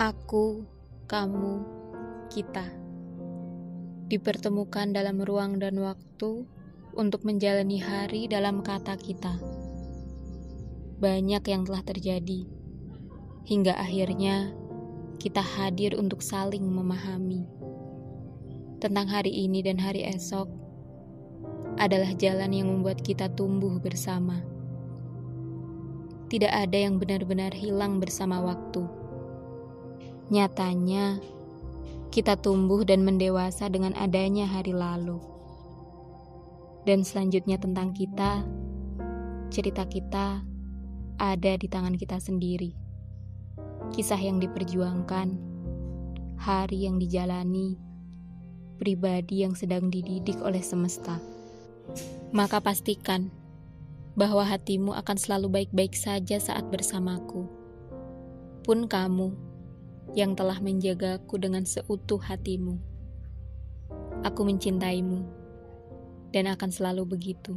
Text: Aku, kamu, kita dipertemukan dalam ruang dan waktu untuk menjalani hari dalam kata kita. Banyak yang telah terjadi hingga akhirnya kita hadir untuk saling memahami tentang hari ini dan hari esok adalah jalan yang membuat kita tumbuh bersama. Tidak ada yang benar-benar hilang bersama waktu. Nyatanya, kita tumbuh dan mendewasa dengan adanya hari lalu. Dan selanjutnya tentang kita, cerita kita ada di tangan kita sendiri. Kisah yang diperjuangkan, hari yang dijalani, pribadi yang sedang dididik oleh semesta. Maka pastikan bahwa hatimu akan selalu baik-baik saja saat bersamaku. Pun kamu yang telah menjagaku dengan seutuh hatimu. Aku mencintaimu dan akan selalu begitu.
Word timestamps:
Aku, 0.00 0.64
kamu, 1.12 1.60
kita 2.32 2.64
dipertemukan 4.08 4.96
dalam 4.96 5.20
ruang 5.20 5.60
dan 5.60 5.76
waktu 5.76 6.48
untuk 6.96 7.20
menjalani 7.28 7.84
hari 7.84 8.24
dalam 8.24 8.64
kata 8.64 8.96
kita. 8.96 9.36
Banyak 11.04 11.44
yang 11.44 11.68
telah 11.68 11.84
terjadi 11.84 12.48
hingga 13.44 13.76
akhirnya 13.76 14.56
kita 15.20 15.44
hadir 15.44 15.92
untuk 16.00 16.24
saling 16.24 16.64
memahami 16.64 17.44
tentang 18.80 19.04
hari 19.04 19.36
ini 19.36 19.60
dan 19.60 19.76
hari 19.76 20.08
esok 20.08 20.48
adalah 21.76 22.16
jalan 22.16 22.56
yang 22.56 22.72
membuat 22.72 23.04
kita 23.04 23.28
tumbuh 23.36 23.76
bersama. 23.76 24.40
Tidak 26.32 26.48
ada 26.48 26.88
yang 26.88 26.96
benar-benar 26.96 27.52
hilang 27.52 28.00
bersama 28.00 28.40
waktu. 28.40 28.99
Nyatanya, 30.30 31.18
kita 32.14 32.38
tumbuh 32.38 32.86
dan 32.86 33.02
mendewasa 33.02 33.66
dengan 33.66 33.98
adanya 33.98 34.46
hari 34.46 34.70
lalu. 34.70 35.18
Dan 36.86 37.02
selanjutnya 37.02 37.58
tentang 37.58 37.90
kita, 37.90 38.46
cerita 39.50 39.90
kita 39.90 40.46
ada 41.18 41.52
di 41.58 41.66
tangan 41.66 41.98
kita 41.98 42.22
sendiri. 42.22 42.78
Kisah 43.90 44.22
yang 44.22 44.38
diperjuangkan, 44.38 45.34
hari 46.38 46.86
yang 46.86 47.02
dijalani, 47.02 47.74
pribadi 48.78 49.42
yang 49.42 49.58
sedang 49.58 49.90
dididik 49.90 50.38
oleh 50.46 50.62
semesta. 50.62 51.18
Maka 52.30 52.62
pastikan 52.62 53.34
bahwa 54.14 54.46
hatimu 54.46 54.94
akan 54.94 55.16
selalu 55.18 55.50
baik-baik 55.58 55.98
saja 55.98 56.38
saat 56.38 56.70
bersamaku. 56.70 57.50
Pun 58.62 58.86
kamu 58.86 59.49
yang 60.14 60.34
telah 60.34 60.58
menjagaku 60.58 61.38
dengan 61.38 61.62
seutuh 61.62 62.18
hatimu. 62.18 62.78
Aku 64.26 64.42
mencintaimu 64.42 65.22
dan 66.34 66.50
akan 66.50 66.70
selalu 66.70 67.16
begitu. 67.16 67.56